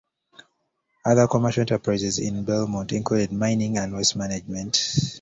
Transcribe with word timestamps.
Other 1.05 1.27
commercial 1.27 1.61
enterprises 1.61 2.17
in 2.17 2.43
Belmont 2.43 2.91
included 2.91 3.31
mining 3.31 3.77
and 3.77 3.93
waste 3.95 4.15
management. 4.15 4.81